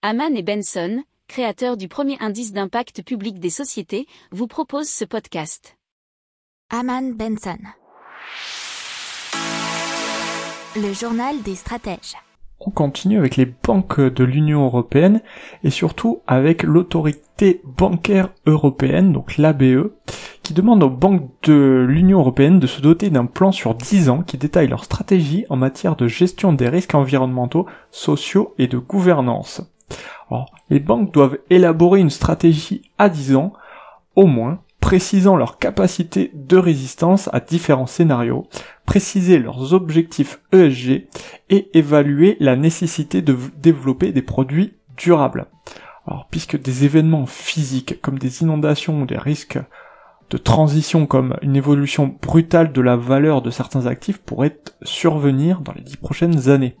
Haman 0.00 0.36
et 0.36 0.44
Benson, 0.44 1.02
créateurs 1.26 1.76
du 1.76 1.88
premier 1.88 2.16
indice 2.20 2.52
d'impact 2.52 3.02
public 3.02 3.40
des 3.40 3.50
sociétés, 3.50 4.06
vous 4.30 4.46
proposent 4.46 4.88
ce 4.88 5.04
podcast. 5.04 5.76
Haman 6.70 7.14
Benson. 7.14 7.58
Le 10.76 10.92
journal 10.92 11.42
des 11.42 11.56
stratèges. 11.56 12.14
On 12.60 12.70
continue 12.70 13.18
avec 13.18 13.34
les 13.34 13.46
banques 13.46 14.00
de 14.00 14.22
l'Union 14.22 14.66
européenne 14.66 15.20
et 15.64 15.70
surtout 15.70 16.20
avec 16.28 16.62
l'autorité 16.62 17.60
bancaire 17.64 18.32
européenne, 18.46 19.12
donc 19.12 19.36
l'ABE, 19.36 19.90
qui 20.44 20.54
demande 20.54 20.84
aux 20.84 20.90
banques 20.90 21.28
de 21.42 21.84
l'Union 21.88 22.20
européenne 22.20 22.60
de 22.60 22.68
se 22.68 22.80
doter 22.80 23.10
d'un 23.10 23.26
plan 23.26 23.50
sur 23.50 23.74
10 23.74 24.10
ans 24.10 24.22
qui 24.22 24.38
détaille 24.38 24.68
leur 24.68 24.84
stratégie 24.84 25.44
en 25.48 25.56
matière 25.56 25.96
de 25.96 26.06
gestion 26.06 26.52
des 26.52 26.68
risques 26.68 26.94
environnementaux, 26.94 27.66
sociaux 27.90 28.54
et 28.58 28.68
de 28.68 28.78
gouvernance. 28.78 29.68
Alors, 30.30 30.54
les 30.70 30.80
banques 30.80 31.12
doivent 31.12 31.38
élaborer 31.50 32.00
une 32.00 32.10
stratégie 32.10 32.90
à 32.98 33.08
10 33.08 33.36
ans, 33.36 33.52
au 34.14 34.26
moins, 34.26 34.60
précisant 34.80 35.36
leur 35.36 35.58
capacité 35.58 36.30
de 36.34 36.56
résistance 36.56 37.28
à 37.32 37.40
différents 37.40 37.86
scénarios, 37.86 38.46
préciser 38.86 39.38
leurs 39.38 39.74
objectifs 39.74 40.40
ESG 40.52 41.08
et 41.50 41.78
évaluer 41.78 42.36
la 42.40 42.56
nécessité 42.56 43.22
de 43.22 43.36
développer 43.56 44.12
des 44.12 44.22
produits 44.22 44.74
durables. 44.96 45.46
Alors, 46.06 46.26
puisque 46.30 46.60
des 46.60 46.84
événements 46.84 47.26
physiques 47.26 48.00
comme 48.00 48.18
des 48.18 48.42
inondations 48.42 49.02
ou 49.02 49.06
des 49.06 49.18
risques 49.18 49.58
de 50.30 50.36
transition 50.36 51.06
comme 51.06 51.36
une 51.42 51.56
évolution 51.56 52.14
brutale 52.20 52.72
de 52.72 52.80
la 52.80 52.96
valeur 52.96 53.40
de 53.40 53.50
certains 53.50 53.86
actifs 53.86 54.18
pourrait 54.18 54.58
survenir 54.82 55.60
dans 55.60 55.72
les 55.72 55.80
dix 55.80 55.96
prochaines 55.96 56.50
années. 56.50 56.76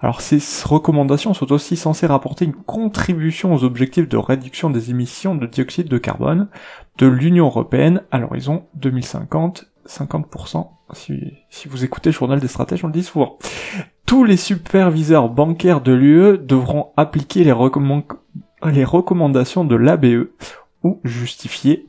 Alors 0.00 0.20
ces 0.20 0.38
recommandations 0.64 1.34
sont 1.34 1.52
aussi 1.52 1.76
censées 1.76 2.06
rapporter 2.06 2.44
une 2.46 2.54
contribution 2.54 3.54
aux 3.54 3.64
objectifs 3.64 4.08
de 4.08 4.16
réduction 4.16 4.70
des 4.70 4.90
émissions 4.90 5.34
de 5.34 5.46
dioxyde 5.46 5.88
de 5.88 5.98
carbone 5.98 6.48
de 6.98 7.06
l'Union 7.06 7.46
européenne 7.46 8.02
à 8.10 8.18
l'horizon 8.18 8.64
2050, 8.76 9.66
50%. 9.86 10.68
Si, 10.92 11.68
vous 11.68 11.84
écoutez 11.84 12.10
le 12.10 12.14
journal 12.14 12.38
des 12.40 12.48
stratèges, 12.48 12.84
on 12.84 12.88
le 12.88 12.92
dit 12.92 13.02
souvent. 13.02 13.38
Tous 14.06 14.24
les 14.24 14.36
superviseurs 14.36 15.28
bancaires 15.28 15.80
de 15.80 15.92
l'UE 15.92 16.38
devront 16.38 16.92
appliquer 16.96 17.42
les 17.42 17.52
recommandations 18.84 19.64
de 19.64 19.74
l'ABE 19.74 20.28
ou 20.84 21.00
justifier 21.02 21.88